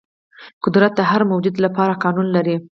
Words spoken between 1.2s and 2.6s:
موجود لپاره خپل قانون لري.